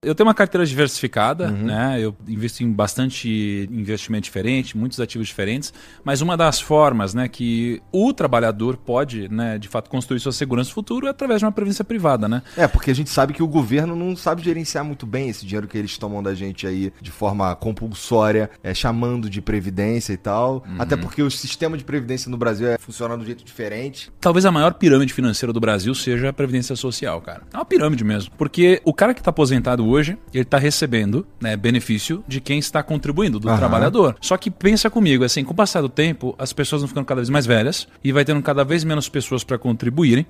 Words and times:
Eu 0.00 0.14
tenho 0.14 0.28
uma 0.28 0.34
carteira 0.34 0.64
diversificada, 0.64 1.48
uhum. 1.48 1.64
né? 1.64 1.96
Eu 1.98 2.16
invisto 2.28 2.62
em 2.62 2.70
bastante 2.70 3.68
investimento 3.68 4.22
diferente, 4.22 4.78
muitos 4.78 5.00
ativos 5.00 5.26
diferentes, 5.26 5.74
mas 6.04 6.20
uma 6.20 6.36
das 6.36 6.60
formas, 6.60 7.14
né, 7.14 7.26
que 7.26 7.82
o 7.90 8.12
trabalhador 8.12 8.76
pode, 8.76 9.28
né, 9.28 9.58
de 9.58 9.66
fato 9.66 9.90
construir 9.90 10.20
sua 10.20 10.30
segurança 10.30 10.70
futuro 10.70 11.08
é 11.08 11.10
através 11.10 11.40
de 11.40 11.46
uma 11.46 11.50
previdência 11.50 11.84
privada, 11.84 12.28
né? 12.28 12.44
É, 12.56 12.68
porque 12.68 12.92
a 12.92 12.94
gente 12.94 13.10
sabe 13.10 13.32
que 13.32 13.42
o 13.42 13.48
governo 13.48 13.96
não 13.96 14.14
sabe 14.14 14.40
gerenciar 14.40 14.84
muito 14.84 15.04
bem 15.04 15.30
esse 15.30 15.44
dinheiro 15.44 15.66
que 15.66 15.76
eles 15.76 15.98
tomam 15.98 16.22
da 16.22 16.32
gente 16.32 16.64
aí 16.64 16.92
de 17.00 17.10
forma 17.10 17.52
compulsória, 17.56 18.48
é, 18.62 18.72
chamando 18.72 19.28
de 19.28 19.42
previdência 19.42 20.12
e 20.12 20.16
tal. 20.16 20.64
Uhum. 20.64 20.76
Até 20.78 20.96
porque 20.96 21.24
o 21.24 21.30
sistema 21.30 21.76
de 21.76 21.82
previdência 21.82 22.30
no 22.30 22.36
Brasil 22.36 22.68
é, 22.68 22.78
funciona 22.78 23.16
de 23.16 23.22
um 23.24 23.26
jeito 23.26 23.44
diferente. 23.44 24.12
Talvez 24.20 24.46
a 24.46 24.52
maior 24.52 24.74
pirâmide 24.74 25.12
financeira 25.12 25.52
do 25.52 25.58
Brasil 25.58 25.92
seja 25.92 26.28
a 26.28 26.32
previdência 26.32 26.76
social, 26.76 27.20
cara. 27.20 27.42
É 27.52 27.56
uma 27.56 27.64
pirâmide 27.64 28.04
mesmo, 28.04 28.30
porque 28.38 28.80
o 28.84 28.94
cara 28.94 29.12
que 29.12 29.20
está 29.20 29.30
aposentado 29.30 29.87
hoje, 29.88 30.18
ele 30.32 30.42
está 30.42 30.58
recebendo 30.58 31.26
né, 31.40 31.56
benefício 31.56 32.24
de 32.26 32.40
quem 32.40 32.58
está 32.58 32.82
contribuindo, 32.82 33.38
do 33.38 33.48
trabalhador. 33.56 34.16
Só 34.20 34.36
que 34.36 34.50
pensa 34.50 34.90
comigo, 34.90 35.24
assim, 35.24 35.44
com 35.44 35.52
o 35.52 35.56
passar 35.56 35.80
do 35.80 35.88
tempo, 35.88 36.34
as 36.38 36.52
pessoas 36.52 36.82
vão 36.82 36.88
ficando 36.88 37.04
cada 37.04 37.20
vez 37.20 37.28
mais 37.28 37.46
velhas 37.46 37.88
e 38.02 38.12
vai 38.12 38.24
tendo 38.24 38.42
cada 38.42 38.64
vez 38.64 38.84
menos 38.84 39.08
pessoas 39.08 39.44
para 39.44 39.58
contribuírem 39.58 40.26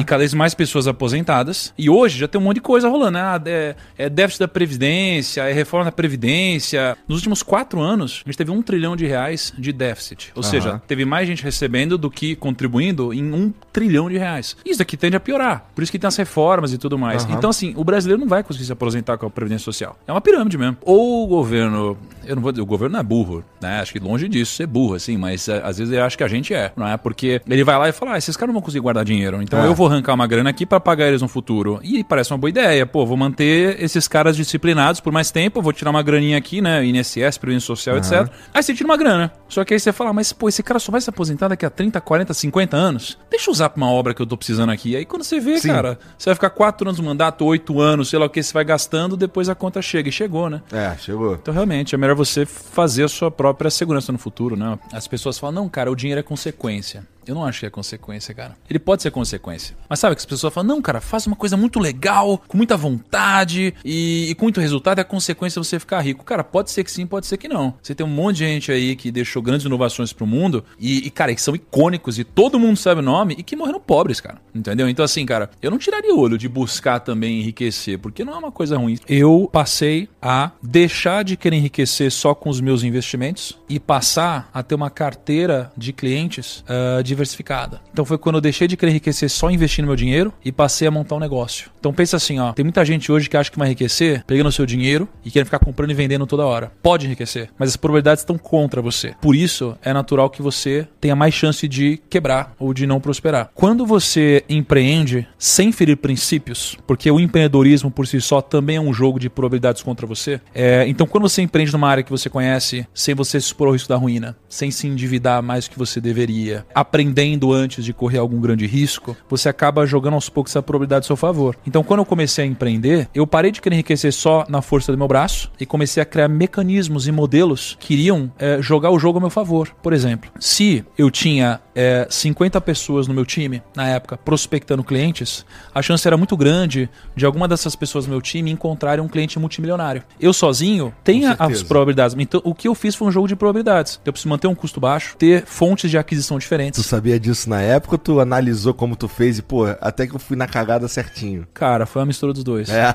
e 0.00 0.04
cada 0.04 0.20
vez 0.20 0.34
mais 0.34 0.54
pessoas 0.54 0.86
aposentadas. 0.86 1.72
E 1.78 1.88
hoje 1.88 2.18
já 2.18 2.28
tem 2.28 2.40
um 2.40 2.44
monte 2.44 2.56
de 2.56 2.60
coisa 2.60 2.88
rolando, 2.88 3.12
né? 3.12 3.20
Ah, 3.20 3.40
é, 3.44 3.76
é 3.96 4.08
déficit 4.08 4.40
da 4.40 4.48
Previdência, 4.48 5.42
é 5.42 5.52
reforma 5.52 5.84
da 5.86 5.92
Previdência. 5.92 6.96
Nos 7.08 7.18
últimos 7.18 7.42
quatro 7.42 7.80
anos, 7.80 8.22
a 8.24 8.28
gente 8.28 8.38
teve 8.38 8.50
um 8.50 8.62
trilhão 8.62 8.96
de 8.96 9.06
reais 9.06 9.52
de 9.56 9.72
déficit. 9.72 10.32
Ou 10.34 10.42
seja, 10.42 10.80
teve 10.86 11.04
mais 11.04 11.26
gente 11.26 11.42
recebendo 11.42 11.96
do 11.96 12.10
que 12.10 12.34
contribuindo 12.36 13.12
em 13.12 13.32
um 13.32 13.52
trilhão 13.72 14.08
de 14.08 14.18
reais. 14.18 14.56
Isso 14.64 14.78
daqui 14.78 14.96
tende 14.96 15.16
a 15.16 15.20
piorar. 15.20 15.66
Por 15.74 15.82
isso 15.82 15.92
que 15.92 15.98
tem 15.98 16.08
as 16.08 16.16
reformas 16.16 16.72
e 16.72 16.78
tudo 16.78 16.98
mais. 16.98 17.24
Então, 17.30 17.50
assim, 17.50 17.72
o 17.76 17.84
brasileiro 17.84 18.20
não 18.20 18.28
vai 18.28 18.42
conseguir 18.42 18.64
se 18.64 18.72
aposentar 18.72 18.95
aposentar 18.96 19.18
com 19.18 19.26
a 19.26 19.30
Previdência 19.30 19.64
Social. 19.64 19.96
É 20.06 20.12
uma 20.12 20.20
pirâmide 20.20 20.56
mesmo. 20.56 20.76
Ou 20.82 21.24
o 21.24 21.26
governo, 21.26 21.96
eu 22.24 22.36
não 22.36 22.42
vou 22.42 22.52
dizer, 22.52 22.62
o 22.62 22.66
governo 22.66 22.94
não 22.94 23.00
é 23.00 23.02
burro, 23.02 23.44
né? 23.60 23.80
Acho 23.80 23.92
que 23.92 23.98
longe 23.98 24.28
disso 24.28 24.54
ser 24.54 24.66
burro, 24.66 24.94
assim, 24.94 25.16
mas 25.16 25.48
é, 25.48 25.60
às 25.64 25.78
vezes 25.78 25.92
eu 25.92 26.02
acho 26.04 26.16
que 26.16 26.24
a 26.24 26.28
gente 26.28 26.54
é, 26.54 26.72
não 26.76 26.86
é? 26.86 26.96
Porque 26.96 27.40
ele 27.48 27.64
vai 27.64 27.78
lá 27.78 27.88
e 27.88 27.92
fala, 27.92 28.14
ah, 28.14 28.18
esses 28.18 28.36
caras 28.36 28.48
não 28.48 28.54
vão 28.54 28.62
conseguir 28.62 28.82
guardar 28.82 29.04
dinheiro, 29.04 29.42
então 29.42 29.62
é. 29.62 29.66
eu 29.66 29.74
vou 29.74 29.86
arrancar 29.86 30.14
uma 30.14 30.26
grana 30.26 30.50
aqui 30.50 30.64
para 30.64 30.80
pagar 30.80 31.08
eles 31.08 31.22
no 31.22 31.28
futuro. 31.28 31.80
E 31.82 32.02
parece 32.02 32.32
uma 32.32 32.38
boa 32.38 32.50
ideia, 32.50 32.86
pô, 32.86 33.04
vou 33.04 33.16
manter 33.16 33.82
esses 33.82 34.08
caras 34.08 34.36
disciplinados 34.36 35.00
por 35.00 35.12
mais 35.12 35.30
tempo, 35.30 35.62
vou 35.62 35.72
tirar 35.72 35.90
uma 35.90 36.02
graninha 36.02 36.38
aqui, 36.38 36.60
né? 36.60 36.84
INSS, 36.84 37.38
Previdência 37.38 37.66
Social, 37.66 37.96
uhum. 37.96 38.02
etc. 38.02 38.32
Aí 38.52 38.62
você 38.62 38.74
tira 38.74 38.88
uma 38.88 38.96
grana. 38.96 39.32
Só 39.48 39.64
que 39.64 39.74
aí 39.74 39.80
você 39.80 39.92
fala, 39.92 40.12
mas 40.12 40.32
pô, 40.32 40.48
esse 40.48 40.62
cara 40.62 40.78
só 40.80 40.90
vai 40.90 41.00
se 41.00 41.10
aposentar 41.10 41.48
daqui 41.48 41.64
a 41.64 41.70
30, 41.70 42.00
40, 42.00 42.34
50 42.34 42.76
anos? 42.76 43.18
Deixa 43.30 43.48
eu 43.48 43.52
usar 43.52 43.70
pra 43.70 43.82
uma 43.82 43.90
obra 43.90 44.14
que 44.14 44.20
eu 44.20 44.26
tô 44.26 44.36
precisando 44.36 44.70
aqui. 44.70 44.96
Aí 44.96 45.04
quando 45.04 45.22
você 45.22 45.38
vê, 45.38 45.58
Sim. 45.58 45.68
cara, 45.68 45.98
você 46.16 46.30
vai 46.30 46.34
ficar 46.34 46.50
4 46.50 46.88
anos 46.88 46.98
no 46.98 47.04
mandato, 47.04 47.44
8 47.44 47.80
anos, 47.80 48.08
sei 48.08 48.18
lá 48.18 48.26
o 48.26 48.30
que, 48.30 48.42
você 48.42 48.52
vai 48.52 48.64
gastando, 48.86 49.16
depois 49.16 49.48
a 49.48 49.54
conta 49.54 49.82
chega. 49.82 50.08
E 50.08 50.12
chegou, 50.12 50.48
né? 50.48 50.62
É, 50.72 50.96
chegou. 50.98 51.34
Então, 51.34 51.52
realmente, 51.52 51.94
é 51.94 51.98
melhor 51.98 52.14
você 52.14 52.46
fazer 52.46 53.04
a 53.04 53.08
sua 53.08 53.30
própria 53.30 53.70
segurança 53.70 54.12
no 54.12 54.18
futuro, 54.18 54.56
né? 54.56 54.78
As 54.92 55.08
pessoas 55.08 55.38
falam, 55.38 55.62
não, 55.62 55.68
cara, 55.68 55.90
o 55.90 55.96
dinheiro 55.96 56.20
é 56.20 56.22
consequência. 56.22 57.04
Eu 57.26 57.34
não 57.34 57.44
acho 57.44 57.60
que 57.60 57.66
é 57.66 57.70
consequência, 57.70 58.34
cara. 58.34 58.56
Ele 58.68 58.78
pode 58.78 59.02
ser 59.02 59.10
consequência. 59.10 59.76
Mas 59.88 59.98
sabe 59.98 60.14
que 60.14 60.20
as 60.20 60.26
pessoas 60.26 60.52
falam, 60.52 60.76
não, 60.76 60.82
cara, 60.82 61.00
faz 61.00 61.26
uma 61.26 61.36
coisa 61.36 61.56
muito 61.56 61.78
legal, 61.78 62.42
com 62.46 62.56
muita 62.56 62.76
vontade 62.76 63.74
e, 63.84 64.30
e 64.30 64.34
com 64.34 64.44
muito 64.44 64.60
resultado, 64.60 64.98
é 64.98 65.02
a 65.02 65.04
consequência 65.04 65.62
você 65.62 65.78
ficar 65.78 66.00
rico. 66.00 66.24
Cara, 66.24 66.44
pode 66.44 66.70
ser 66.70 66.84
que 66.84 66.90
sim, 66.90 67.06
pode 67.06 67.26
ser 67.26 67.36
que 67.36 67.48
não. 67.48 67.74
Você 67.82 67.94
tem 67.94 68.06
um 68.06 68.08
monte 68.08 68.36
de 68.36 68.44
gente 68.44 68.70
aí 68.72 68.94
que 68.94 69.10
deixou 69.10 69.42
grandes 69.42 69.66
inovações 69.66 70.12
pro 70.12 70.26
mundo 70.26 70.64
e, 70.78 71.06
e 71.06 71.10
cara, 71.10 71.34
que 71.34 71.42
são 71.42 71.54
icônicos 71.54 72.18
e 72.18 72.24
todo 72.24 72.58
mundo 72.58 72.76
sabe 72.76 73.00
o 73.00 73.04
nome 73.04 73.34
e 73.38 73.42
que 73.42 73.56
morreram 73.56 73.80
pobres, 73.80 74.20
cara. 74.20 74.38
Entendeu? 74.54 74.88
Então, 74.88 75.04
assim, 75.04 75.26
cara, 75.26 75.50
eu 75.60 75.70
não 75.70 75.78
tiraria 75.78 76.14
olho 76.14 76.38
de 76.38 76.48
buscar 76.48 77.00
também 77.00 77.40
enriquecer, 77.40 77.98
porque 77.98 78.24
não 78.24 78.34
é 78.34 78.38
uma 78.38 78.52
coisa 78.52 78.76
ruim. 78.76 78.98
Eu 79.08 79.48
passei 79.52 80.08
a 80.20 80.52
deixar 80.62 81.24
de 81.24 81.36
querer 81.36 81.56
enriquecer 81.56 82.10
só 82.10 82.34
com 82.34 82.50
os 82.50 82.60
meus 82.60 82.82
investimentos 82.82 83.58
e 83.68 83.80
passar 83.80 84.48
a 84.52 84.62
ter 84.62 84.74
uma 84.74 84.90
carteira 84.90 85.72
de 85.76 85.92
clientes 85.92 86.64
uh, 86.68 87.02
de 87.02 87.15
diversificada. 87.16 87.80
Então 87.92 88.04
foi 88.04 88.18
quando 88.18 88.36
eu 88.36 88.40
deixei 88.40 88.68
de 88.68 88.76
querer 88.76 88.92
enriquecer 88.92 89.28
só 89.28 89.50
investindo 89.50 89.86
meu 89.86 89.96
dinheiro 89.96 90.32
e 90.44 90.52
passei 90.52 90.86
a 90.86 90.90
montar 90.90 91.16
um 91.16 91.20
negócio. 91.20 91.70
Então 91.80 91.92
pensa 91.92 92.16
assim, 92.16 92.38
ó, 92.38 92.52
tem 92.52 92.64
muita 92.64 92.84
gente 92.84 93.10
hoje 93.10 93.28
que 93.28 93.36
acha 93.36 93.50
que 93.50 93.58
vai 93.58 93.68
enriquecer 93.68 94.24
pegando 94.26 94.52
seu 94.52 94.66
dinheiro 94.66 95.08
e 95.24 95.30
querendo 95.30 95.46
ficar 95.46 95.58
comprando 95.58 95.90
e 95.90 95.94
vendendo 95.94 96.26
toda 96.26 96.44
hora. 96.46 96.70
Pode 96.82 97.06
enriquecer, 97.06 97.48
mas 97.58 97.70
as 97.70 97.76
probabilidades 97.76 98.22
estão 98.22 98.36
contra 98.36 98.82
você. 98.82 99.14
Por 99.20 99.34
isso 99.34 99.76
é 99.82 99.92
natural 99.92 100.30
que 100.30 100.42
você 100.42 100.86
tenha 101.00 101.16
mais 101.16 101.34
chance 101.34 101.66
de 101.66 102.00
quebrar 102.10 102.54
ou 102.58 102.74
de 102.74 102.86
não 102.86 103.00
prosperar. 103.00 103.50
Quando 103.54 103.86
você 103.86 104.44
empreende 104.48 105.26
sem 105.38 105.72
ferir 105.72 105.96
princípios, 105.96 106.76
porque 106.86 107.10
o 107.10 107.18
empreendedorismo 107.18 107.90
por 107.90 108.06
si 108.06 108.20
só 108.20 108.40
também 108.40 108.76
é 108.76 108.80
um 108.80 108.92
jogo 108.92 109.18
de 109.18 109.30
probabilidades 109.30 109.82
contra 109.82 110.06
você. 110.06 110.40
É, 110.54 110.86
então 110.86 111.06
quando 111.06 111.28
você 111.28 111.42
empreende 111.42 111.72
numa 111.72 111.88
área 111.88 112.02
que 112.02 112.10
você 112.10 112.28
conhece, 112.28 112.86
sem 112.94 113.14
você 113.14 113.40
se 113.40 113.46
expor 113.46 113.68
ao 113.68 113.72
risco 113.72 113.88
da 113.88 113.96
ruína, 113.96 114.36
sem 114.48 114.70
se 114.70 114.86
endividar 114.86 115.42
mais 115.42 115.64
do 115.64 115.70
que 115.70 115.78
você 115.78 116.00
deveria, 116.00 116.66
aprender 116.74 117.05
aprendendo 117.06 117.52
antes 117.52 117.84
de 117.84 117.92
correr 117.92 118.18
algum 118.18 118.40
grande 118.40 118.66
risco, 118.66 119.16
você 119.28 119.48
acaba 119.48 119.86
jogando 119.86 120.14
aos 120.14 120.28
poucos 120.28 120.52
essa 120.52 120.62
probabilidade 120.62 121.04
a 121.04 121.06
seu 121.06 121.16
favor. 121.16 121.56
Então, 121.66 121.84
quando 121.84 122.00
eu 122.00 122.04
comecei 122.04 122.44
a 122.44 122.46
empreender, 122.46 123.08
eu 123.14 123.26
parei 123.26 123.52
de 123.52 123.60
querer 123.60 123.76
enriquecer 123.76 124.12
só 124.12 124.44
na 124.48 124.60
força 124.60 124.90
do 124.90 124.98
meu 124.98 125.06
braço 125.06 125.50
e 125.60 125.64
comecei 125.64 126.02
a 126.02 126.06
criar 126.06 126.28
mecanismos 126.28 127.06
e 127.06 127.12
modelos 127.12 127.76
que 127.78 127.94
iriam 127.94 128.32
é, 128.38 128.60
jogar 128.60 128.90
o 128.90 128.98
jogo 128.98 129.18
a 129.18 129.20
meu 129.20 129.30
favor. 129.30 129.70
Por 129.82 129.92
exemplo, 129.92 130.30
se 130.40 130.84
eu 130.98 131.10
tinha 131.10 131.60
é, 131.74 132.06
50 132.10 132.60
pessoas 132.60 133.06
no 133.06 133.14
meu 133.14 133.24
time, 133.24 133.62
na 133.74 133.86
época, 133.88 134.16
prospectando 134.16 134.82
clientes, 134.82 135.46
a 135.74 135.80
chance 135.82 136.06
era 136.06 136.16
muito 136.16 136.36
grande 136.36 136.88
de 137.14 137.24
alguma 137.24 137.46
dessas 137.46 137.76
pessoas 137.76 138.06
do 138.06 138.10
meu 138.10 138.20
time 138.20 138.50
encontrarem 138.50 139.04
um 139.04 139.08
cliente 139.08 139.38
multimilionário. 139.38 140.02
Eu 140.18 140.32
sozinho 140.32 140.92
tenho 141.04 141.34
as 141.38 141.62
probabilidades. 141.62 142.16
Então, 142.18 142.40
o 142.44 142.54
que 142.54 142.66
eu 142.66 142.74
fiz 142.74 142.94
foi 142.94 143.06
um 143.08 143.12
jogo 143.12 143.28
de 143.28 143.36
probabilidades. 143.36 144.00
Eu 144.04 144.12
preciso 144.12 144.28
manter 144.28 144.48
um 144.48 144.54
custo 144.54 144.80
baixo, 144.80 145.16
ter 145.16 145.44
fontes 145.44 145.90
de 145.90 145.98
aquisição 145.98 146.38
diferentes 146.38 146.95
sabia 146.96 147.20
disso 147.20 147.50
na 147.50 147.60
época 147.60 147.94
ou 147.94 147.98
tu 147.98 148.20
analisou 148.20 148.72
como 148.72 148.96
tu 148.96 149.06
fez 149.06 149.38
e, 149.38 149.42
pô, 149.42 149.66
até 149.80 150.06
que 150.06 150.14
eu 150.14 150.18
fui 150.18 150.36
na 150.36 150.46
cagada 150.46 150.88
certinho? 150.88 151.46
Cara, 151.52 151.84
foi 151.84 152.00
uma 152.00 152.06
mistura 152.06 152.32
dos 152.32 152.42
dois. 152.42 152.70
É. 152.70 152.94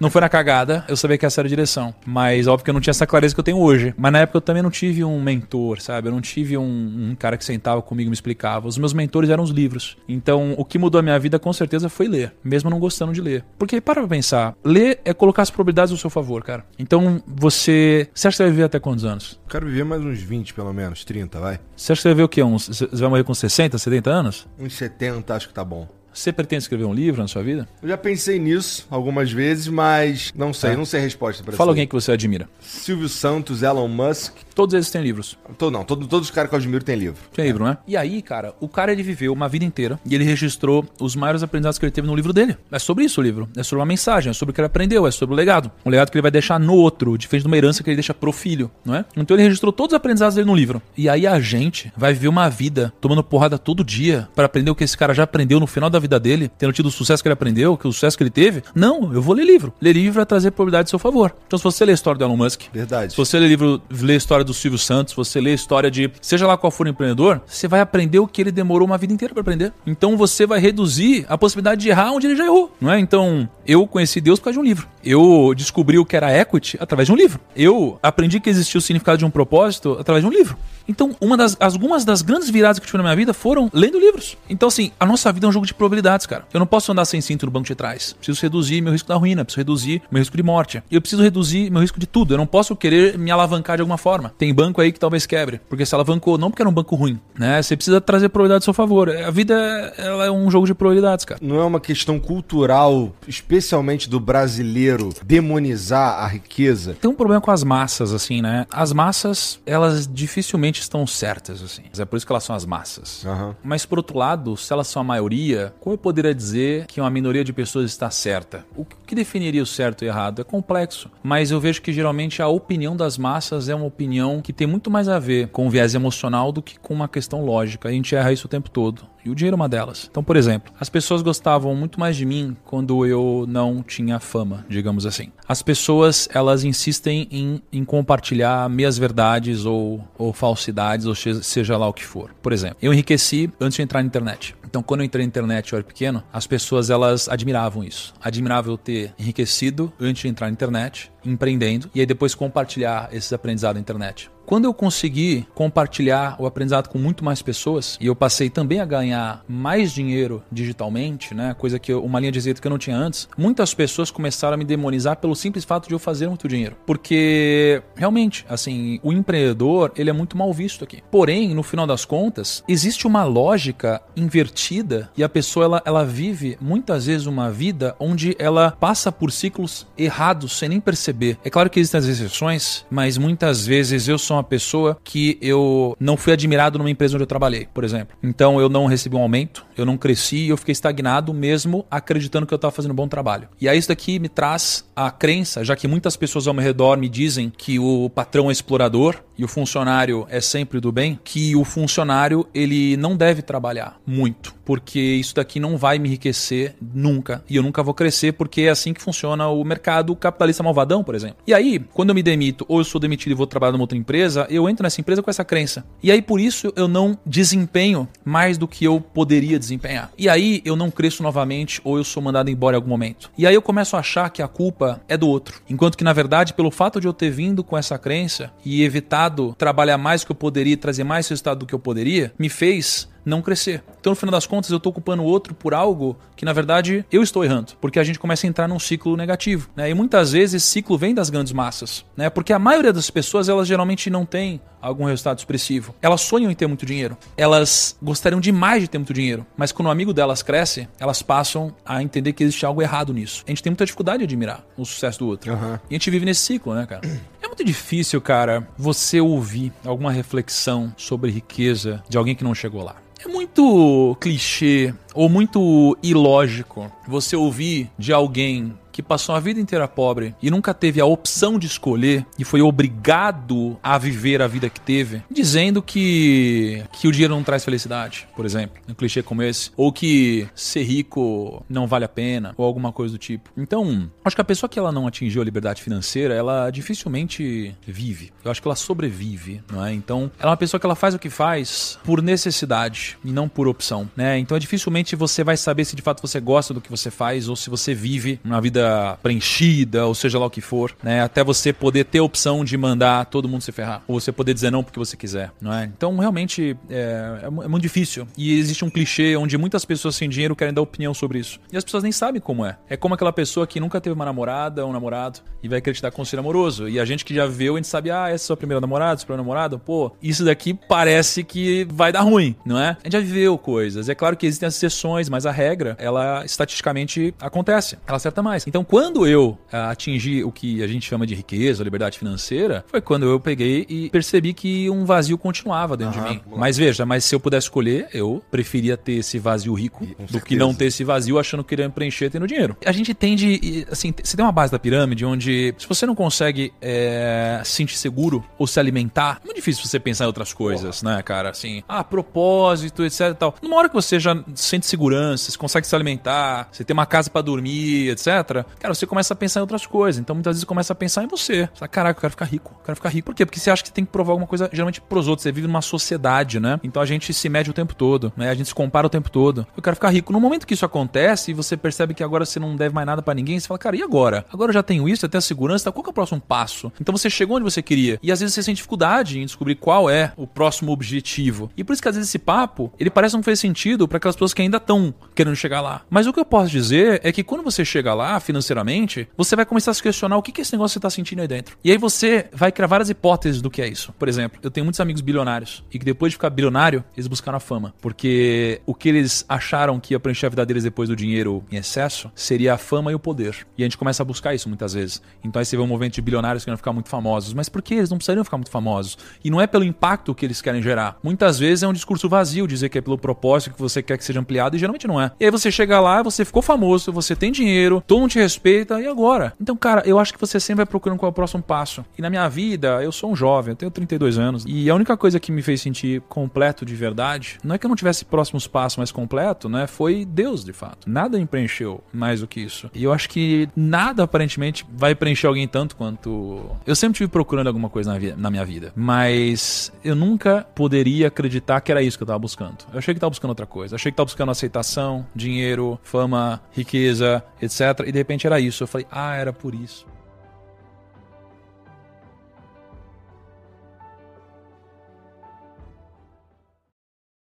Não 0.00 0.10
foi 0.10 0.20
na 0.20 0.28
cagada, 0.28 0.84
eu 0.88 0.96
sabia 0.96 1.18
que 1.18 1.26
essa 1.26 1.40
era 1.40 1.46
a 1.46 1.48
direção. 1.48 1.94
Mas 2.06 2.46
óbvio 2.46 2.64
que 2.64 2.70
eu 2.70 2.74
não 2.74 2.80
tinha 2.80 2.92
essa 2.92 3.06
clareza 3.06 3.34
que 3.34 3.40
eu 3.40 3.44
tenho 3.44 3.58
hoje. 3.58 3.94
Mas 3.96 4.12
na 4.12 4.20
época 4.20 4.38
eu 4.38 4.40
também 4.40 4.62
não 4.62 4.70
tive 4.70 5.04
um 5.04 5.20
mentor, 5.20 5.80
sabe? 5.80 6.08
Eu 6.08 6.12
não 6.12 6.20
tive 6.20 6.56
um, 6.56 7.10
um 7.10 7.14
cara 7.14 7.36
que 7.36 7.44
sentava 7.44 7.82
comigo 7.82 8.08
e 8.08 8.10
me 8.10 8.14
explicava. 8.14 8.68
Os 8.68 8.78
meus 8.78 8.92
mentores 8.92 9.30
eram 9.30 9.42
os 9.42 9.50
livros. 9.50 9.96
Então 10.08 10.54
o 10.56 10.64
que 10.64 10.78
mudou 10.78 10.98
a 10.98 11.02
minha 11.02 11.18
vida 11.18 11.38
com 11.38 11.52
certeza 11.52 11.88
foi 11.88 12.08
ler, 12.08 12.32
mesmo 12.42 12.70
não 12.70 12.78
gostando 12.78 13.12
de 13.12 13.20
ler. 13.20 13.44
Porque 13.58 13.80
para 13.80 14.00
pra 14.00 14.08
pensar, 14.08 14.54
ler 14.64 15.00
é 15.04 15.12
colocar 15.12 15.42
as 15.42 15.50
probabilidades 15.50 15.92
ao 15.92 15.98
seu 15.98 16.10
favor, 16.10 16.42
cara. 16.42 16.64
Então 16.78 17.22
você. 17.26 18.08
Você 18.14 18.28
acha 18.28 18.34
que 18.34 18.36
você 18.38 18.42
vai 18.44 18.50
viver 18.50 18.64
até 18.64 18.78
quantos 18.78 19.04
anos? 19.04 19.40
Quero 19.48 19.66
viver 19.66 19.84
mais 19.84 20.02
uns 20.04 20.20
20, 20.20 20.54
pelo 20.54 20.72
menos, 20.72 21.04
30, 21.04 21.38
vai. 21.40 21.60
Você 21.76 21.92
acha 21.92 22.00
que 22.00 22.02
você 22.02 22.08
vai 22.08 22.14
viver 22.14 22.24
o 22.24 22.28
quê? 22.28 22.42
Uns, 22.42 22.68
você 22.68 22.86
vai 22.86 23.08
morrer 23.08 23.24
com 23.24 23.34
60, 23.34 23.78
70 23.78 24.10
anos? 24.10 24.46
Uns 24.58 24.74
70, 24.74 25.34
acho 25.34 25.48
que 25.48 25.54
tá 25.54 25.64
bom. 25.64 25.88
Você 26.14 26.32
pretende 26.32 26.62
escrever 26.62 26.84
um 26.84 26.94
livro 26.94 27.20
na 27.20 27.26
sua 27.28 27.42
vida? 27.42 27.68
Eu 27.82 27.88
já 27.88 27.98
pensei 27.98 28.38
nisso 28.38 28.86
algumas 28.88 29.32
vezes, 29.32 29.66
mas 29.68 30.32
não 30.36 30.52
sei, 30.54 30.70
Tá. 30.70 30.76
não 30.76 30.84
sei 30.84 31.00
a 31.00 31.02
resposta 31.02 31.42
pra 31.42 31.52
Fala 31.54 31.72
alguém 31.72 31.86
que 31.88 31.94
você 31.94 32.12
admira. 32.12 32.48
Silvio 32.60 33.08
Santos, 33.08 33.62
Elon 33.62 33.88
Musk. 33.88 34.32
Todos 34.54 34.72
eles 34.74 34.88
têm 34.90 35.02
livros. 35.02 35.36
Não, 35.60 35.84
todo- 35.84 36.06
todos 36.06 36.28
os 36.28 36.34
caras 36.34 36.48
que 36.48 36.54
eu 36.54 36.58
admiro 36.60 36.84
têm 36.84 36.94
livro. 36.96 37.18
Tem 37.34 37.44
livro, 37.46 37.64
né? 37.64 37.76
E 37.88 37.96
aí, 37.96 38.22
cara, 38.22 38.54
o 38.60 38.68
cara 38.68 38.92
ele 38.92 39.02
viveu 39.02 39.32
uma 39.32 39.48
vida 39.48 39.64
inteira 39.64 39.98
e 40.06 40.14
ele 40.14 40.22
registrou 40.22 40.86
os 41.00 41.16
maiores 41.16 41.42
aprendizados 41.42 41.78
que 41.78 41.84
ele 41.84 41.90
teve 41.90 42.06
no 42.06 42.14
livro 42.14 42.32
dele. 42.32 42.56
É 42.70 42.78
sobre 42.78 43.04
isso 43.04 43.20
o 43.20 43.24
livro. 43.24 43.48
É 43.56 43.64
sobre 43.64 43.80
uma 43.80 43.86
mensagem, 43.86 44.30
é 44.30 44.32
sobre 44.32 44.52
o 44.52 44.54
que 44.54 44.60
ele 44.60 44.66
aprendeu, 44.66 45.06
é 45.06 45.10
sobre 45.10 45.34
o 45.34 45.36
legado. 45.36 45.70
Um 45.84 45.90
legado 45.90 46.10
que 46.12 46.16
ele 46.16 46.22
vai 46.22 46.30
deixar 46.30 46.60
no 46.60 46.74
outro, 46.74 47.18
diferente 47.18 47.42
de 47.42 47.48
uma 47.48 47.56
herança 47.56 47.82
que 47.82 47.90
ele 47.90 47.96
deixa 47.96 48.14
pro 48.14 48.30
filho, 48.30 48.70
não 48.84 48.94
é? 48.94 49.04
Então 49.16 49.36
ele 49.36 49.42
registrou 49.42 49.72
todos 49.72 49.92
os 49.92 49.96
aprendizados 49.96 50.36
dele 50.36 50.46
no 50.46 50.54
livro. 50.54 50.80
E 50.96 51.08
aí 51.08 51.26
a 51.26 51.40
gente 51.40 51.92
vai 51.96 52.12
viver 52.12 52.28
uma 52.28 52.48
vida 52.48 52.92
tomando 53.00 53.24
porrada 53.24 53.58
todo 53.58 53.82
dia 53.82 54.28
para 54.36 54.46
aprender 54.46 54.70
o 54.70 54.74
que 54.76 54.84
esse 54.84 54.96
cara 54.96 55.12
já 55.12 55.24
aprendeu 55.24 55.58
no 55.58 55.66
final 55.66 55.90
da 55.90 55.98
vida 56.04 56.20
dele, 56.20 56.50
tendo 56.58 56.72
tido 56.72 56.86
o 56.86 56.90
sucesso 56.90 57.22
que 57.22 57.28
ele 57.28 57.32
aprendeu, 57.34 57.76
que 57.76 57.88
o 57.88 57.92
sucesso 57.92 58.16
que 58.16 58.22
ele 58.22 58.30
teve. 58.30 58.62
Não, 58.74 59.12
eu 59.12 59.22
vou 59.22 59.34
ler 59.34 59.44
livro. 59.44 59.72
Ler 59.80 59.92
livro 59.94 60.14
vai 60.14 60.26
trazer 60.26 60.50
probabilidade 60.50 60.86
a 60.86 60.90
seu 60.90 60.98
favor. 60.98 61.34
Então 61.46 61.58
se 61.58 61.64
você 61.64 61.84
ler 61.84 61.92
a 61.92 61.94
história 61.94 62.18
do 62.18 62.24
Elon 62.24 62.36
Musk, 62.36 62.62
Verdade. 62.72 63.12
se 63.12 63.16
você 63.16 63.38
lê 63.38 63.48
livro, 63.48 63.80
lê 63.90 64.14
a 64.14 64.16
história 64.16 64.44
do 64.44 64.54
Silvio 64.54 64.78
Santos, 64.78 65.14
você 65.14 65.40
lê 65.40 65.52
a 65.52 65.54
história 65.54 65.90
de, 65.90 66.10
seja 66.20 66.46
lá 66.46 66.56
qual 66.56 66.70
for 66.70 66.86
o 66.86 66.90
empreendedor, 66.90 67.40
você 67.46 67.66
vai 67.66 67.80
aprender 67.80 68.18
o 68.18 68.26
que 68.26 68.40
ele 68.40 68.52
demorou 68.52 68.86
uma 68.86 68.98
vida 68.98 69.12
inteira 69.12 69.32
para 69.32 69.40
aprender. 69.40 69.72
Então 69.86 70.16
você 70.16 70.46
vai 70.46 70.60
reduzir 70.60 71.24
a 71.28 71.38
possibilidade 71.38 71.80
de 71.80 71.88
errar 71.88 72.12
onde 72.12 72.26
ele 72.26 72.36
já 72.36 72.44
errou, 72.44 72.74
não 72.80 72.90
é? 72.90 72.98
Então, 72.98 73.48
eu 73.66 73.86
conheci 73.86 74.20
Deus 74.20 74.38
por 74.38 74.46
causa 74.46 74.58
de 74.58 74.60
um 74.60 74.64
livro. 74.64 74.88
Eu 75.02 75.52
descobri 75.56 75.98
o 75.98 76.04
que 76.04 76.16
era 76.16 76.32
equity 76.32 76.76
através 76.80 77.06
de 77.06 77.12
um 77.12 77.16
livro. 77.16 77.40
Eu 77.56 77.98
aprendi 78.02 78.40
que 78.40 78.50
existia 78.50 78.78
o 78.78 78.80
significado 78.80 79.18
de 79.18 79.24
um 79.24 79.30
propósito 79.30 79.96
através 79.98 80.24
de 80.24 80.28
um 80.28 80.32
livro. 80.32 80.56
Então, 80.86 81.16
uma 81.20 81.36
das, 81.36 81.56
algumas 81.60 82.04
das 82.04 82.20
grandes 82.22 82.50
viradas 82.50 82.78
que 82.78 82.84
eu 82.84 82.86
tive 82.86 82.98
na 82.98 83.04
minha 83.04 83.16
vida 83.16 83.32
foram 83.32 83.70
lendo 83.72 83.98
livros. 83.98 84.36
Então, 84.48 84.68
assim, 84.68 84.92
a 85.00 85.06
nossa 85.06 85.32
vida 85.32 85.46
é 85.46 85.48
um 85.48 85.52
jogo 85.52 85.66
de 85.66 85.72
probabilidades, 85.94 86.26
cara. 86.26 86.44
Eu 86.52 86.60
não 86.60 86.66
posso 86.66 86.90
andar 86.92 87.04
sem 87.04 87.20
cinto 87.20 87.46
no 87.46 87.52
banco 87.52 87.66
de 87.66 87.74
trás. 87.74 88.12
Preciso 88.14 88.40
reduzir 88.42 88.80
meu 88.80 88.92
risco 88.92 89.08
da 89.08 89.14
ruína, 89.16 89.44
preciso 89.44 89.60
reduzir 89.60 90.02
meu 90.10 90.20
risco 90.20 90.36
de 90.36 90.42
morte. 90.42 90.82
E 90.90 90.94
eu 90.94 91.00
preciso 91.00 91.22
reduzir 91.22 91.70
meu 91.70 91.80
risco 91.80 91.98
de 92.00 92.06
tudo. 92.06 92.34
Eu 92.34 92.38
não 92.38 92.46
posso 92.46 92.74
querer 92.74 93.16
me 93.18 93.30
alavancar 93.30 93.76
de 93.76 93.82
alguma 93.82 93.98
forma. 93.98 94.32
Tem 94.36 94.52
banco 94.52 94.80
aí 94.80 94.92
que 94.92 94.98
talvez 94.98 95.26
quebre, 95.26 95.60
porque 95.68 95.86
se 95.86 95.94
alavancou, 95.94 96.36
não 96.36 96.50
porque 96.50 96.62
era 96.62 96.68
um 96.68 96.72
banco 96.72 96.96
ruim, 96.96 97.20
né? 97.38 97.62
Você 97.62 97.76
precisa 97.76 98.00
trazer 98.00 98.28
probabilidade 98.28 98.62
a 98.62 98.64
seu 98.64 98.74
favor. 98.74 99.08
A 99.08 99.30
vida, 99.30 99.54
ela 99.96 100.24
é 100.26 100.30
um 100.30 100.50
jogo 100.50 100.66
de 100.66 100.74
probabilidades, 100.74 101.24
cara. 101.24 101.40
Não 101.42 101.56
é 101.56 101.64
uma 101.64 101.80
questão 101.80 102.18
cultural, 102.18 103.12
especialmente 103.28 104.08
do 104.08 104.18
brasileiro, 104.18 105.10
demonizar 105.24 106.22
a 106.22 106.26
riqueza? 106.26 106.96
Tem 107.00 107.10
um 107.10 107.14
problema 107.14 107.40
com 107.40 107.50
as 107.50 107.62
massas, 107.62 108.12
assim, 108.12 108.42
né? 108.42 108.66
As 108.70 108.92
massas, 108.92 109.60
elas 109.66 110.08
dificilmente 110.12 110.80
estão 110.80 111.06
certas, 111.06 111.62
assim. 111.62 111.82
É 111.96 112.04
por 112.04 112.16
isso 112.16 112.26
que 112.26 112.32
elas 112.32 112.44
são 112.44 112.56
as 112.56 112.64
massas. 112.64 113.24
Aham. 113.24 113.54
Mas, 113.62 113.86
por 113.86 113.98
outro 113.98 114.18
lado, 114.18 114.56
se 114.56 114.72
elas 114.72 114.88
são 114.88 115.00
a 115.00 115.04
maioria, 115.04 115.72
como 115.84 115.92
eu 115.92 115.98
poderia 115.98 116.34
dizer 116.34 116.86
que 116.86 116.98
uma 116.98 117.10
minoria 117.10 117.44
de 117.44 117.52
pessoas 117.52 117.90
está 117.90 118.10
certa? 118.10 118.64
O 118.74 118.86
que 118.86 119.14
definiria 119.14 119.62
o 119.62 119.66
certo 119.66 120.02
e 120.02 120.08
errado? 120.08 120.40
É 120.40 120.44
complexo. 120.44 121.10
Mas 121.22 121.50
eu 121.50 121.60
vejo 121.60 121.82
que 121.82 121.92
geralmente 121.92 122.40
a 122.40 122.48
opinião 122.48 122.96
das 122.96 123.18
massas 123.18 123.68
é 123.68 123.74
uma 123.74 123.84
opinião 123.84 124.40
que 124.40 124.50
tem 124.50 124.66
muito 124.66 124.90
mais 124.90 125.10
a 125.10 125.18
ver 125.18 125.48
com 125.48 125.66
o 125.66 125.70
viés 125.70 125.94
emocional 125.94 126.50
do 126.50 126.62
que 126.62 126.78
com 126.78 126.94
uma 126.94 127.06
questão 127.06 127.44
lógica. 127.44 127.90
A 127.90 127.92
gente 127.92 128.16
erra 128.16 128.32
isso 128.32 128.46
o 128.46 128.48
tempo 128.48 128.70
todo. 128.70 129.02
E 129.22 129.28
o 129.28 129.34
dinheiro 129.34 129.54
é 129.54 129.56
uma 129.56 129.68
delas. 129.68 130.08
Então, 130.10 130.24
por 130.24 130.36
exemplo, 130.36 130.72
as 130.80 130.88
pessoas 130.88 131.20
gostavam 131.20 131.74
muito 131.74 132.00
mais 132.00 132.16
de 132.16 132.24
mim 132.24 132.56
quando 132.64 133.04
eu 133.04 133.44
não 133.46 133.82
tinha 133.82 134.18
fama, 134.18 134.64
digamos 134.68 135.04
assim. 135.04 135.32
As 135.46 135.60
pessoas, 135.62 136.28
elas 136.32 136.64
insistem 136.64 137.28
em, 137.30 137.62
em 137.70 137.84
compartilhar 137.84 138.68
meias 138.70 138.96
verdades 138.96 139.66
ou, 139.66 140.06
ou 140.16 140.32
falsidades, 140.32 141.04
ou 141.04 141.14
seja 141.14 141.76
lá 141.76 141.88
o 141.88 141.92
que 141.92 142.04
for. 142.04 142.34
Por 142.42 142.52
exemplo, 142.54 142.76
eu 142.80 142.92
enriqueci 142.92 143.50
antes 143.60 143.76
de 143.76 143.82
entrar 143.82 144.02
na 144.02 144.06
internet. 144.06 144.54
Então, 144.74 144.82
quando 144.82 145.02
eu 145.02 145.04
entrei 145.06 145.24
na 145.24 145.28
internet, 145.28 145.72
eu 145.72 145.76
era 145.76 145.86
pequeno, 145.86 146.20
as 146.32 146.48
pessoas, 146.48 146.90
elas 146.90 147.28
admiravam 147.28 147.84
isso. 147.84 148.12
Admiravam 148.20 148.72
eu 148.72 148.76
ter 148.76 149.14
enriquecido 149.16 149.92
antes 150.00 150.22
de 150.22 150.26
entrar 150.26 150.48
na 150.48 150.52
internet, 150.52 151.12
empreendendo, 151.24 151.90
e 151.94 152.00
aí 152.00 152.06
depois 152.06 152.34
compartilhar 152.34 153.08
esses 153.12 153.32
aprendizados 153.32 153.74
na 153.76 153.80
internet. 153.80 154.30
Quando 154.46 154.66
eu 154.66 154.74
consegui 154.74 155.46
compartilhar 155.54 156.36
o 156.38 156.46
aprendizado 156.46 156.88
com 156.88 156.98
muito 156.98 157.24
mais 157.24 157.40
pessoas 157.40 157.96
e 157.98 158.06
eu 158.06 158.14
passei 158.14 158.50
também 158.50 158.78
a 158.78 158.84
ganhar 158.84 159.42
mais 159.48 159.90
dinheiro 159.90 160.42
digitalmente, 160.52 161.34
né, 161.34 161.54
coisa 161.54 161.78
que 161.78 161.90
eu, 161.90 162.04
uma 162.04 162.20
linha 162.20 162.30
de 162.30 162.38
receita 162.38 162.60
que 162.60 162.66
eu 162.66 162.70
não 162.70 162.78
tinha 162.78 162.96
antes, 162.96 163.26
muitas 163.38 163.72
pessoas 163.72 164.10
começaram 164.10 164.54
a 164.54 164.56
me 164.58 164.64
demonizar 164.64 165.16
pelo 165.16 165.34
simples 165.34 165.64
fato 165.64 165.88
de 165.88 165.94
eu 165.94 165.98
fazer 165.98 166.28
muito 166.28 166.46
dinheiro, 166.46 166.76
porque 166.84 167.82
realmente, 167.96 168.44
assim, 168.46 169.00
o 169.02 169.12
empreendedor 169.12 169.92
ele 169.96 170.10
é 170.10 170.12
muito 170.12 170.36
mal 170.36 170.52
visto 170.52 170.84
aqui. 170.84 171.02
Porém, 171.10 171.54
no 171.54 171.62
final 171.62 171.86
das 171.86 172.04
contas, 172.04 172.62
existe 172.68 173.06
uma 173.06 173.24
lógica 173.24 174.02
invertida 174.14 175.10
e 175.16 175.24
a 175.24 175.28
pessoa 175.28 175.64
ela, 175.64 175.82
ela 175.86 176.04
vive 176.04 176.58
muitas 176.60 177.06
vezes 177.06 177.26
uma 177.26 177.50
vida 177.50 177.96
onde 177.98 178.36
ela 178.38 178.72
passa 178.72 179.10
por 179.10 179.32
ciclos 179.32 179.86
errados 179.96 180.58
sem 180.58 180.68
nem 180.68 180.80
perceber. 180.80 181.13
É 181.44 181.50
claro 181.50 181.70
que 181.70 181.80
existem 181.80 181.98
as 181.98 182.06
exceções, 182.06 182.84
mas 182.90 183.18
muitas 183.18 183.66
vezes 183.66 184.08
eu 184.08 184.18
sou 184.18 184.36
uma 184.36 184.44
pessoa 184.44 184.98
que 185.02 185.38
eu 185.40 185.96
não 185.98 186.16
fui 186.16 186.32
admirado 186.32 186.78
numa 186.78 186.90
empresa 186.90 187.14
onde 187.14 187.22
eu 187.22 187.26
trabalhei, 187.26 187.68
por 187.72 187.84
exemplo. 187.84 188.16
Então 188.22 188.60
eu 188.60 188.68
não 188.68 188.86
recebi 188.86 189.16
um 189.16 189.22
aumento, 189.22 189.64
eu 189.76 189.86
não 189.86 189.96
cresci 189.96 190.36
e 190.36 190.48
eu 190.48 190.56
fiquei 190.56 190.72
estagnado 190.72 191.32
mesmo 191.32 191.84
acreditando 191.90 192.46
que 192.46 192.54
eu 192.54 192.56
estava 192.56 192.72
fazendo 192.72 192.92
um 192.92 192.96
bom 192.96 193.08
trabalho. 193.08 193.48
E 193.60 193.68
aí 193.68 193.78
isso 193.78 193.88
daqui 193.88 194.18
me 194.18 194.28
traz 194.28 194.84
a 194.94 195.10
crença, 195.10 195.64
já 195.64 195.76
que 195.76 195.88
muitas 195.88 196.16
pessoas 196.16 196.46
ao 196.46 196.54
meu 196.54 196.62
redor 196.62 196.96
me 196.96 197.08
dizem 197.08 197.52
que 197.56 197.78
o 197.78 198.10
patrão 198.10 198.48
é 198.48 198.52
explorador 198.52 199.22
e 199.36 199.44
o 199.44 199.48
funcionário 199.48 200.26
é 200.30 200.40
sempre 200.40 200.80
do 200.80 200.92
bem, 200.92 201.18
que 201.22 201.56
o 201.56 201.64
funcionário 201.64 202.46
ele 202.54 202.96
não 202.96 203.16
deve 203.16 203.42
trabalhar 203.42 204.00
muito, 204.06 204.54
porque 204.64 205.00
isso 205.00 205.34
daqui 205.34 205.60
não 205.60 205.76
vai 205.76 205.98
me 205.98 206.08
enriquecer 206.08 206.74
nunca 206.80 207.42
e 207.48 207.56
eu 207.56 207.62
nunca 207.62 207.82
vou 207.82 207.94
crescer 207.94 208.32
porque 208.32 208.62
é 208.62 208.70
assim 208.70 208.92
que 208.92 209.02
funciona 209.02 209.48
o 209.48 209.64
mercado 209.64 210.14
capitalista 210.16 210.62
malvadão, 210.62 211.04
por 211.04 211.14
exemplo. 211.14 211.36
E 211.46 211.54
aí, 211.54 211.78
quando 211.92 212.10
eu 212.10 212.14
me 212.14 212.22
demito 212.22 212.64
ou 212.68 212.78
eu 212.78 212.84
sou 212.84 213.00
demitido 213.00 213.32
e 213.32 213.34
vou 213.34 213.46
trabalhar 213.46 213.72
numa 213.72 213.82
outra 213.82 213.98
empresa, 213.98 214.46
eu 214.50 214.68
entro 214.68 214.82
nessa 214.82 215.00
empresa 215.00 215.22
com 215.22 215.30
essa 215.30 215.44
crença. 215.44 215.84
E 216.02 216.10
aí 216.10 216.22
por 216.22 216.40
isso 216.40 216.72
eu 216.76 216.88
não 216.88 217.18
desempenho 217.24 218.08
mais 218.24 218.58
do 218.58 218.66
que 218.66 218.84
eu 218.84 219.00
poderia 219.00 219.58
desempenhar. 219.58 220.10
E 220.16 220.28
aí 220.28 220.62
eu 220.64 220.76
não 220.76 220.90
cresço 220.90 221.22
novamente 221.22 221.80
ou 221.84 221.98
eu 221.98 222.04
sou 222.04 222.22
mandado 222.22 222.50
embora 222.50 222.76
em 222.76 222.78
algum 222.78 222.88
momento. 222.88 223.30
E 223.36 223.46
aí 223.46 223.54
eu 223.54 223.62
começo 223.62 223.96
a 223.96 224.00
achar 224.00 224.30
que 224.30 224.42
a 224.42 224.48
culpa 224.48 225.00
é 225.08 225.16
do 225.16 225.28
outro, 225.28 225.60
enquanto 225.68 225.96
que 225.96 226.04
na 226.04 226.12
verdade, 226.12 226.54
pelo 226.54 226.70
fato 226.70 227.00
de 227.00 227.06
eu 227.06 227.12
ter 227.12 227.30
vindo 227.30 227.62
com 227.62 227.76
essa 227.76 227.98
crença 227.98 228.52
e 228.64 228.82
evitado 228.82 229.54
trabalhar 229.58 229.98
mais 229.98 230.22
do 230.22 230.26
que 230.26 230.32
eu 230.32 230.36
poderia, 230.36 230.76
trazer 230.76 231.04
mais 231.04 231.28
resultado 231.28 231.60
do 231.60 231.66
que 231.66 231.74
eu 231.74 231.78
poderia, 231.78 232.32
me 232.38 232.48
fez 232.48 233.08
não 233.24 233.42
crescer. 233.42 233.82
Então, 234.00 234.10
no 234.10 234.16
final 234.16 234.32
das 234.32 234.46
contas, 234.46 234.70
eu 234.70 234.76
estou 234.76 234.92
culpando 234.92 235.22
o 235.22 235.26
outro 235.26 235.54
por 235.54 235.74
algo 235.74 236.16
que, 236.36 236.44
na 236.44 236.52
verdade, 236.52 237.04
eu 237.10 237.22
estou 237.22 237.44
errando. 237.44 237.72
Porque 237.80 237.98
a 237.98 238.04
gente 238.04 238.18
começa 238.18 238.46
a 238.46 238.48
entrar 238.48 238.68
num 238.68 238.78
ciclo 238.78 239.16
negativo. 239.16 239.68
Né? 239.74 239.90
E 239.90 239.94
muitas 239.94 240.32
vezes 240.32 240.62
esse 240.62 240.72
ciclo 240.72 240.98
vem 240.98 241.14
das 241.14 241.30
grandes 241.30 241.52
massas. 241.52 242.04
Né? 242.16 242.28
Porque 242.28 242.52
a 242.52 242.58
maioria 242.58 242.92
das 242.92 243.10
pessoas, 243.10 243.48
elas 243.48 243.66
geralmente 243.66 244.10
não 244.10 244.26
tem 244.26 244.60
algum 244.80 245.04
resultado 245.04 245.38
expressivo. 245.38 245.94
Elas 246.02 246.20
sonham 246.20 246.50
em 246.50 246.54
ter 246.54 246.66
muito 246.66 246.84
dinheiro. 246.84 247.16
Elas 247.36 247.96
gostariam 248.02 248.40
demais 248.40 248.82
de 248.82 248.88
ter 248.88 248.98
muito 248.98 249.14
dinheiro. 249.14 249.46
Mas 249.56 249.72
quando 249.72 249.88
o 249.88 249.90
amigo 249.90 250.12
delas 250.12 250.42
cresce, 250.42 250.86
elas 250.98 251.22
passam 251.22 251.74
a 251.86 252.02
entender 252.02 252.34
que 252.34 252.44
existe 252.44 252.66
algo 252.66 252.82
errado 252.82 253.12
nisso. 253.12 253.42
A 253.46 253.50
gente 253.50 253.62
tem 253.62 253.70
muita 253.70 253.86
dificuldade 253.86 254.18
de 254.18 254.24
admirar 254.24 254.62
o 254.76 254.84
sucesso 254.84 255.20
do 255.20 255.26
outro. 255.28 255.52
Aham. 255.52 255.80
E 255.88 255.94
a 255.94 255.98
gente 255.98 256.10
vive 256.10 256.26
nesse 256.26 256.42
ciclo, 256.42 256.74
né, 256.74 256.86
cara? 256.86 257.00
É 257.44 257.46
muito 257.46 257.62
difícil, 257.62 258.22
cara, 258.22 258.66
você 258.76 259.20
ouvir 259.20 259.70
alguma 259.84 260.10
reflexão 260.10 260.92
sobre 260.96 261.30
riqueza 261.30 262.02
de 262.08 262.16
alguém 262.16 262.34
que 262.34 262.42
não 262.42 262.54
chegou 262.54 262.82
lá. 262.82 262.96
É 263.24 263.28
muito 263.28 264.14
clichê 264.20 264.92
ou 265.14 265.30
muito 265.30 265.96
ilógico 266.02 266.92
você 267.08 267.34
ouvir 267.34 267.90
de 267.98 268.12
alguém 268.12 268.74
que 268.94 269.02
passou 269.02 269.34
a 269.34 269.40
vida 269.40 269.58
inteira 269.58 269.88
pobre 269.88 270.36
e 270.40 270.52
nunca 270.52 270.72
teve 270.72 271.00
a 271.00 271.04
opção 271.04 271.58
de 271.58 271.66
escolher 271.66 272.24
e 272.38 272.44
foi 272.44 272.62
obrigado 272.62 273.76
a 273.82 273.98
viver 273.98 274.40
a 274.40 274.46
vida 274.46 274.70
que 274.70 274.80
teve, 274.80 275.20
dizendo 275.28 275.82
que 275.82 276.84
que 276.92 277.08
o 277.08 277.12
dinheiro 277.12 277.34
não 277.34 277.42
traz 277.42 277.64
felicidade, 277.64 278.28
por 278.36 278.46
exemplo, 278.46 278.80
um 278.88 278.94
clichê 278.94 279.20
como 279.20 279.42
esse, 279.42 279.72
ou 279.76 279.92
que 279.92 280.46
ser 280.54 280.84
rico 280.84 281.64
não 281.68 281.88
vale 281.88 282.04
a 282.04 282.08
pena, 282.08 282.54
ou 282.56 282.64
alguma 282.64 282.92
coisa 282.92 283.14
do 283.14 283.18
tipo. 283.18 283.50
Então, 283.56 284.08
acho 284.24 284.36
que 284.36 284.42
a 284.42 284.44
pessoa 284.44 284.70
que 284.70 284.78
ela 284.78 284.92
não 284.92 285.08
atingiu 285.08 285.42
a 285.42 285.44
liberdade 285.44 285.82
financeira, 285.82 286.32
ela 286.32 286.70
dificilmente 286.70 287.74
vive. 287.84 288.32
Eu 288.44 288.50
acho 288.52 288.62
que 288.62 288.68
ela 288.68 288.76
sobrevive, 288.76 289.60
não 289.72 289.84
é? 289.84 289.92
Então, 289.92 290.30
ela 290.38 290.50
é 290.50 290.52
uma 290.52 290.56
pessoa 290.56 290.78
que 290.78 290.86
ela 290.86 290.94
faz 290.94 291.14
o 291.14 291.18
que 291.18 291.30
faz 291.30 291.98
por 292.04 292.22
necessidade 292.22 293.18
e 293.24 293.32
não 293.32 293.48
por 293.48 293.66
opção, 293.66 294.08
né? 294.16 294.38
Então, 294.38 294.56
é 294.56 294.60
dificilmente 294.60 295.16
você 295.16 295.42
vai 295.42 295.56
saber 295.56 295.84
se 295.84 295.96
de 295.96 296.02
fato 296.02 296.20
você 296.20 296.38
gosta 296.38 296.72
do 296.72 296.80
que 296.80 296.90
você 296.90 297.10
faz 297.10 297.48
ou 297.48 297.56
se 297.56 297.68
você 297.68 297.92
vive 297.92 298.38
uma 298.44 298.60
vida 298.60 298.83
preenchida, 299.22 300.06
ou 300.06 300.14
seja 300.14 300.38
lá 300.38 300.46
o 300.46 300.50
que 300.50 300.60
for, 300.60 300.94
né? 301.02 301.22
Até 301.22 301.42
você 301.42 301.72
poder 301.72 302.04
ter 302.04 302.18
a 302.18 302.22
opção 302.22 302.64
de 302.64 302.76
mandar 302.76 303.26
todo 303.26 303.48
mundo 303.48 303.62
se 303.62 303.72
ferrar, 303.72 304.02
ou 304.06 304.20
você 304.20 304.32
poder 304.32 304.54
dizer 304.54 304.70
não 304.70 304.82
porque 304.82 304.98
você 304.98 305.16
quiser, 305.16 305.52
não 305.60 305.72
é? 305.72 305.84
Então, 305.84 306.16
realmente, 306.18 306.76
é, 306.88 307.40
é, 307.42 307.46
é 307.46 307.68
muito 307.68 307.82
difícil. 307.82 308.26
E 308.36 308.58
existe 308.58 308.84
um 308.84 308.90
clichê 308.90 309.36
onde 309.36 309.56
muitas 309.56 309.84
pessoas 309.84 310.14
sem 310.16 310.28
dinheiro 310.28 310.56
querem 310.56 310.72
dar 310.72 310.82
opinião 310.82 311.14
sobre 311.14 311.38
isso. 311.38 311.60
E 311.72 311.76
as 311.76 311.84
pessoas 311.84 312.02
nem 312.02 312.12
sabem 312.12 312.40
como 312.40 312.64
é. 312.64 312.76
É 312.88 312.96
como 312.96 313.14
aquela 313.14 313.32
pessoa 313.32 313.66
que 313.66 313.80
nunca 313.80 314.00
teve 314.00 314.14
uma 314.14 314.24
namorada 314.24 314.84
ou 314.84 314.90
um 314.90 314.92
namorado 314.92 315.40
e 315.62 315.68
vai 315.68 315.78
acreditar 315.78 316.10
conselho 316.10 316.40
amoroso. 316.40 316.88
E 316.88 317.00
a 317.00 317.04
gente 317.04 317.24
que 317.24 317.34
já 317.34 317.46
viu, 317.46 317.74
a 317.74 317.78
gente 317.78 317.88
sabe, 317.88 318.10
ah, 318.10 318.28
essa 318.28 318.44
é 318.44 318.46
sua 318.46 318.56
primeira 318.56 318.80
namorada, 318.80 319.18
seu 319.18 319.26
primeiro 319.26 319.42
namorado, 319.42 319.78
pô, 319.78 320.12
isso 320.22 320.44
daqui 320.44 320.74
parece 320.74 321.42
que 321.42 321.86
vai 321.90 322.12
dar 322.12 322.20
ruim, 322.20 322.54
não 322.64 322.78
é? 322.78 322.96
A 323.02 323.04
gente 323.04 323.12
já 323.12 323.20
viveu 323.20 323.56
coisas. 323.58 324.08
É 324.08 324.14
claro 324.14 324.36
que 324.36 324.46
existem 324.46 324.66
as 324.66 324.76
exceções, 324.76 325.28
mas 325.28 325.46
a 325.46 325.50
regra, 325.50 325.96
ela 325.98 326.44
estatisticamente 326.44 327.34
acontece. 327.40 327.98
Ela 328.06 328.16
acerta 328.16 328.42
mais. 328.42 328.66
Então, 328.74 328.82
quando 328.82 329.24
eu 329.24 329.56
ah, 329.70 329.90
atingi 329.90 330.42
o 330.42 330.50
que 330.50 330.82
a 330.82 330.88
gente 330.88 331.08
chama 331.08 331.24
de 331.24 331.32
riqueza, 331.32 331.84
liberdade 331.84 332.18
financeira, 332.18 332.84
foi 332.88 333.00
quando 333.00 333.24
eu 333.24 333.38
peguei 333.38 333.86
e 333.88 334.10
percebi 334.10 334.52
que 334.52 334.90
um 334.90 335.04
vazio 335.04 335.38
continuava 335.38 335.96
dentro 335.96 336.18
ah, 336.18 336.24
de 336.24 336.30
mim. 336.30 336.40
Boa. 336.44 336.58
Mas 336.58 336.76
veja, 336.76 337.06
mas 337.06 337.24
se 337.24 337.36
eu 337.36 337.38
pudesse 337.38 337.66
escolher, 337.66 338.08
eu 338.12 338.42
preferia 338.50 338.96
ter 338.96 339.12
esse 339.12 339.38
vazio 339.38 339.72
rico 339.74 340.04
do 340.04 340.16
certeza. 340.16 340.40
que 340.40 340.56
não 340.56 340.74
ter 340.74 340.86
esse 340.86 341.04
vazio 341.04 341.38
achando 341.38 341.62
que 341.62 341.72
iria 341.72 341.88
preencher 341.88 342.30
tendo 342.30 342.48
dinheiro. 342.48 342.76
A 342.84 342.90
gente 342.90 343.14
tende, 343.14 343.86
assim, 343.88 344.12
você 344.20 344.36
tem 344.36 344.44
uma 344.44 344.50
base 344.50 344.72
da 344.72 344.78
pirâmide 344.80 345.24
onde 345.24 345.72
se 345.78 345.88
você 345.88 346.04
não 346.04 346.16
consegue 346.16 346.72
é, 346.82 347.60
se 347.64 347.74
sentir 347.74 347.96
seguro 347.96 348.44
ou 348.58 348.66
se 348.66 348.80
alimentar, 348.80 349.38
é 349.40 349.44
muito 349.44 349.58
difícil 349.58 349.84
você 349.84 350.00
pensar 350.00 350.24
em 350.24 350.26
outras 350.26 350.52
coisas, 350.52 351.00
Porra. 351.00 351.14
né, 351.14 351.22
cara? 351.22 351.50
Assim, 351.50 351.84
ah, 351.88 352.02
propósito, 352.02 353.04
etc 353.04 353.20
e 353.20 353.34
tal. 353.34 353.54
Numa 353.62 353.76
hora 353.76 353.88
que 353.88 353.94
você 353.94 354.18
já 354.18 354.36
sente 354.56 354.84
segurança, 354.84 355.52
você 355.52 355.56
consegue 355.56 355.86
se 355.86 355.94
alimentar, 355.94 356.70
você 356.72 356.82
tem 356.82 356.92
uma 356.92 357.06
casa 357.06 357.30
para 357.30 357.40
dormir, 357.40 358.08
etc. 358.08 358.63
Cara, 358.78 358.94
você 358.94 359.06
começa 359.06 359.34
a 359.34 359.36
pensar 359.36 359.60
em 359.60 359.62
outras 359.62 359.86
coisas. 359.86 360.20
Então 360.20 360.34
muitas 360.34 360.52
vezes 360.52 360.62
você 360.62 360.66
começa 360.66 360.92
a 360.92 360.96
pensar 360.96 361.24
em 361.24 361.26
você. 361.26 361.68
Você 361.72 361.80
fala, 361.80 361.88
caraca, 361.88 362.18
eu 362.18 362.20
quero 362.20 362.30
ficar 362.30 362.44
rico, 362.44 362.72
eu 362.78 362.84
quero 362.84 362.96
ficar 362.96 363.08
rico. 363.08 363.26
Por 363.26 363.34
quê? 363.34 363.46
Porque 363.46 363.60
você 363.60 363.70
acha 363.70 363.82
que 363.82 363.92
tem 363.92 364.04
que 364.04 364.10
provar 364.10 364.32
alguma 364.32 364.46
coisa 364.46 364.68
geralmente 364.72 365.00
pros 365.00 365.28
outros. 365.28 365.42
Você 365.42 365.52
vive 365.52 365.66
numa 365.66 365.82
sociedade, 365.82 366.60
né? 366.60 366.80
Então 366.82 367.02
a 367.02 367.06
gente 367.06 367.32
se 367.32 367.48
mede 367.48 367.70
o 367.70 367.72
tempo 367.72 367.94
todo, 367.94 368.32
né? 368.36 368.50
A 368.50 368.54
gente 368.54 368.66
se 368.68 368.74
compara 368.74 369.06
o 369.06 369.10
tempo 369.10 369.30
todo. 369.30 369.66
Eu 369.76 369.82
quero 369.82 369.96
ficar 369.96 370.10
rico. 370.10 370.32
No 370.32 370.40
momento 370.40 370.66
que 370.66 370.74
isso 370.74 370.84
acontece 370.84 371.50
e 371.50 371.54
você 371.54 371.76
percebe 371.76 372.14
que 372.14 372.22
agora 372.22 372.44
você 372.44 372.58
não 372.58 372.76
deve 372.76 372.94
mais 372.94 373.06
nada 373.06 373.22
para 373.22 373.34
ninguém, 373.34 373.58
você 373.58 373.66
fala, 373.66 373.78
cara, 373.78 373.96
e 373.96 374.02
agora? 374.02 374.44
Agora 374.52 374.70
eu 374.70 374.74
já 374.74 374.82
tenho 374.82 375.08
isso, 375.08 375.24
eu 375.24 375.28
tenho 375.28 375.38
a 375.38 375.42
segurança, 375.42 375.90
qual 375.92 376.02
que 376.02 376.10
é 376.10 376.12
o 376.12 376.14
próximo 376.14 376.40
passo? 376.40 376.92
Então 377.00 377.16
você 377.16 377.28
chegou 377.30 377.56
onde 377.56 377.64
você 377.64 377.82
queria. 377.82 378.18
E 378.22 378.30
às 378.30 378.40
vezes 378.40 378.54
você 378.54 378.62
sente 378.62 378.76
dificuldade 378.76 379.38
em 379.38 379.46
descobrir 379.46 379.74
qual 379.76 380.08
é 380.08 380.32
o 380.36 380.46
próximo 380.46 380.92
objetivo. 380.92 381.70
E 381.76 381.84
por 381.84 381.92
isso 381.92 382.02
que 382.02 382.08
às 382.08 382.16
vezes 382.16 382.30
esse 382.30 382.38
papo, 382.38 382.92
ele 382.98 383.10
parece 383.10 383.34
não 383.34 383.42
fazer 383.42 383.56
sentido 383.56 384.06
para 384.06 384.18
aquelas 384.18 384.36
pessoas 384.36 384.54
que 384.54 384.62
ainda 384.62 384.76
estão 384.76 385.14
querendo 385.34 385.56
chegar 385.56 385.80
lá. 385.80 386.02
Mas 386.08 386.26
o 386.26 386.32
que 386.32 386.40
eu 386.40 386.44
posso 386.44 386.70
dizer 386.70 387.20
é 387.22 387.32
que 387.32 387.42
quando 387.42 387.62
você 387.62 387.84
chega 387.84 388.14
lá 388.14 388.38
financeiramente, 388.54 389.28
você 389.36 389.56
vai 389.56 389.66
começar 389.66 389.90
a 389.90 389.94
se 389.94 390.02
questionar 390.02 390.36
o 390.36 390.42
que, 390.42 390.60
é 390.60 390.62
esse 390.62 390.72
negócio 390.72 390.94
que 390.94 391.00
você 391.00 391.00
tá 391.00 391.10
sentindo 391.10 391.42
aí 391.42 391.48
dentro. 391.48 391.76
E 391.82 391.90
aí 391.90 391.98
você 391.98 392.46
vai 392.52 392.70
criar 392.70 392.86
várias 392.86 393.10
hipóteses 393.10 393.60
do 393.60 393.70
que 393.70 393.82
é 393.82 393.88
isso. 393.88 394.12
Por 394.18 394.28
exemplo, 394.28 394.60
eu 394.62 394.70
tenho 394.70 394.84
muitos 394.84 395.00
amigos 395.00 395.20
bilionários 395.20 395.84
e 395.92 395.98
que 395.98 396.04
depois 396.04 396.30
de 396.30 396.36
ficar 396.36 396.50
bilionário, 396.50 397.04
eles 397.16 397.26
buscaram 397.26 397.56
a 397.56 397.60
fama. 397.60 397.92
Porque 398.00 398.80
o 398.86 398.94
que 398.94 399.08
eles 399.08 399.44
acharam 399.48 399.98
que 399.98 400.14
ia 400.14 400.20
preencher 400.20 400.46
a 400.46 400.48
vida 400.48 400.64
deles 400.64 400.84
depois 400.84 401.08
do 401.08 401.16
dinheiro 401.16 401.64
em 401.70 401.76
excesso 401.76 402.30
seria 402.34 402.74
a 402.74 402.78
fama 402.78 403.10
e 403.10 403.14
o 403.14 403.18
poder. 403.18 403.66
E 403.76 403.82
a 403.82 403.86
gente 403.86 403.98
começa 403.98 404.22
a 404.22 404.26
buscar 404.26 404.54
isso 404.54 404.68
muitas 404.68 404.94
vezes. 404.94 405.20
Então 405.42 405.58
aí 405.58 405.66
você 405.66 405.76
vê 405.76 405.82
um 405.82 405.86
movimento 405.86 406.14
de 406.14 406.22
bilionários 406.22 406.64
querendo 406.64 406.78
ficar 406.78 406.92
muito 406.92 407.08
famosos. 407.08 407.52
Mas 407.52 407.68
por 407.68 407.82
que 407.82 407.94
eles 407.94 408.10
não 408.10 408.18
precisariam 408.18 408.44
ficar 408.44 408.56
muito 408.56 408.70
famosos? 408.70 409.18
E 409.42 409.50
não 409.50 409.60
é 409.60 409.66
pelo 409.66 409.84
impacto 409.84 410.34
que 410.34 410.44
eles 410.44 410.62
querem 410.62 410.82
gerar. 410.82 411.18
Muitas 411.22 411.58
vezes 411.58 411.82
é 411.82 411.88
um 411.88 411.92
discurso 411.92 412.28
vazio 412.28 412.66
dizer 412.66 412.88
que 412.88 412.98
é 412.98 413.00
pelo 413.00 413.18
propósito 413.18 413.74
que 413.74 413.80
você 413.80 414.02
quer 414.02 414.16
que 414.16 414.24
seja 414.24 414.40
ampliado 414.40 414.76
e 414.76 414.78
geralmente 414.78 415.06
não 415.06 415.20
é. 415.20 415.32
E 415.40 415.44
aí 415.44 415.50
você 415.50 415.70
chega 415.70 415.98
lá, 416.00 416.22
você 416.22 416.44
ficou 416.44 416.62
famoso, 416.62 417.12
você 417.12 417.34
tem 417.34 417.50
dinheiro, 417.50 418.02
todo 418.06 418.20
mundo 418.20 418.30
te 418.30 418.38
respeita 418.44 419.00
e 419.00 419.06
agora? 419.06 419.52
Então, 419.60 419.76
cara, 419.76 420.02
eu 420.06 420.18
acho 420.18 420.32
que 420.32 420.40
você 420.40 420.60
sempre 420.60 420.76
vai 420.76 420.86
procurando 420.86 421.18
qual 421.18 421.28
é 421.28 421.30
o 421.30 421.34
próximo 421.34 421.62
passo. 421.62 422.04
E 422.16 422.22
na 422.22 422.30
minha 422.30 422.48
vida, 422.48 423.02
eu 423.02 423.10
sou 423.10 423.32
um 423.32 423.36
jovem, 423.36 423.72
eu 423.72 423.76
tenho 423.76 423.90
32 423.90 424.38
anos 424.38 424.64
e 424.66 424.88
a 424.88 424.94
única 424.94 425.16
coisa 425.16 425.40
que 425.40 425.50
me 425.50 425.62
fez 425.62 425.80
sentir 425.80 426.20
completo 426.28 426.84
de 426.84 426.94
verdade, 426.94 427.58
não 427.64 427.74
é 427.74 427.78
que 427.78 427.86
eu 427.86 427.88
não 427.88 427.96
tivesse 427.96 428.24
próximos 428.24 428.66
passos 428.66 428.98
mais 428.98 429.10
completo, 429.10 429.68
né? 429.68 429.86
Foi 429.86 430.24
Deus, 430.24 430.64
de 430.64 430.72
fato. 430.72 431.08
Nada 431.08 431.38
me 431.38 431.46
preencheu 431.46 432.02
mais 432.12 432.40
do 432.40 432.46
que 432.46 432.60
isso. 432.60 432.90
E 432.94 433.02
eu 433.04 433.12
acho 433.12 433.28
que 433.28 433.68
nada 433.74 434.24
aparentemente 434.24 434.86
vai 434.92 435.14
preencher 435.14 435.46
alguém 435.46 435.66
tanto 435.66 435.96
quanto. 435.96 436.70
Eu 436.86 436.94
sempre 436.94 437.18
tive 437.18 437.28
procurando 437.28 437.66
alguma 437.66 437.88
coisa 437.88 438.12
na, 438.12 438.36
na 438.36 438.50
minha 438.50 438.64
vida, 438.64 438.92
mas 438.94 439.92
eu 440.04 440.14
nunca 440.14 440.66
poderia 440.74 441.28
acreditar 441.28 441.80
que 441.80 441.90
era 441.90 442.02
isso 442.02 442.16
que 442.16 442.22
eu 442.22 442.26
tava 442.26 442.38
buscando. 442.38 442.84
Eu 442.92 442.98
achei 442.98 443.14
que 443.14 443.20
tava 443.20 443.30
buscando 443.30 443.50
outra 443.50 443.66
coisa. 443.66 443.94
Eu 443.94 443.96
achei 443.96 444.12
que 444.12 444.16
tava 444.16 444.26
buscando 444.26 444.50
aceitação, 444.50 445.26
dinheiro, 445.34 445.98
fama, 446.02 446.60
riqueza, 446.72 447.42
etc. 447.64 448.06
E 448.06 448.12
de 448.12 448.18
repente 448.18 448.46
era 448.46 448.60
isso. 448.60 448.84
Eu 448.84 448.88
falei, 448.88 449.06
ah, 449.10 449.34
era 449.34 449.52
por 449.52 449.74
isso. 449.74 450.06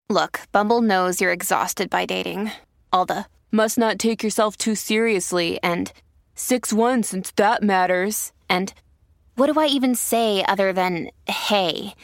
Look, 0.09 0.41
Bumble 0.53 0.83
knows 0.83 1.23
you're 1.23 1.33
exhausted 1.33 1.89
by 1.89 2.05
dating. 2.05 2.53
All 2.93 3.07
the 3.07 3.25
must 3.51 3.79
not 3.79 3.99
take 3.99 4.23
yourself 4.23 4.59
too 4.59 4.75
seriously 4.75 5.59
and 5.63 5.91
6 6.35 6.73
1 6.73 7.03
since 7.03 7.33
that 7.37 7.63
matters. 7.63 8.33
And 8.49 8.75
what 9.37 9.51
do 9.51 9.59
I 9.59 9.67
even 9.67 9.95
say 9.95 10.45
other 10.47 10.73
than 10.75 11.09
hey? 11.27 11.95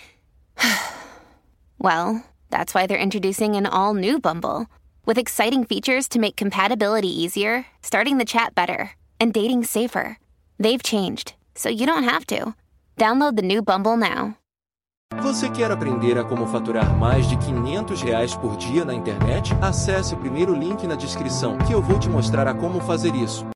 well, 1.79 2.25
that's 2.49 2.73
why 2.75 2.87
they're 2.87 2.97
introducing 2.97 3.57
an 3.57 3.67
all 3.67 3.93
new 3.93 4.19
Bumble 4.19 4.69
with 5.09 5.19
exciting 5.19 5.65
features 5.65 6.07
to 6.07 6.21
make 6.21 6.37
compatibility 6.37 7.09
easier, 7.09 7.65
starting 7.83 8.19
the 8.19 8.27
chat 8.27 8.55
better, 8.55 8.91
and 9.19 9.33
dating 9.33 9.65
safer. 9.65 10.19
They've 10.61 10.83
changed, 10.83 11.33
so 11.55 11.71
you 11.71 11.87
don't 11.87 12.05
have 12.05 12.27
to. 12.27 12.55
Download 12.99 13.35
the 13.35 13.43
new 13.43 13.63
Bumble 13.63 13.97
now. 13.97 14.37
Você 15.23 15.49
quer 15.49 15.71
aprender 15.71 16.19
a 16.19 16.25
como 16.25 16.47
faturar 16.47 16.95
mais 16.95 17.27
de 17.27 17.37
500 17.39 18.03
reais 18.03 18.37
por 18.37 18.57
dia 18.59 18.85
na 18.85 18.93
internet? 18.93 19.55
Acesse 19.63 20.15
o 20.15 20.19
primeiro 20.19 20.55
link 20.55 20.87
na 20.87 20.95
descrição 20.95 21.57
que 21.57 21.73
eu 21.73 21.81
vou 21.81 21.99
te 21.99 22.11
mostrar 22.11 22.47
a 22.47 22.53
como 22.53 22.79
fazer 22.79 23.15
isso. 23.15 23.45